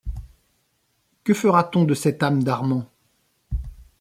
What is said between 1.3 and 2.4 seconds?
fera-t-on de cette